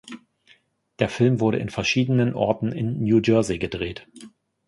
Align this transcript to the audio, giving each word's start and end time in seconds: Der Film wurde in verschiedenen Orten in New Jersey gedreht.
Der 0.97 1.09
Film 1.09 1.39
wurde 1.39 1.59
in 1.59 1.69
verschiedenen 1.69 2.33
Orten 2.33 2.71
in 2.71 3.03
New 3.03 3.21
Jersey 3.23 3.59
gedreht. 3.59 4.07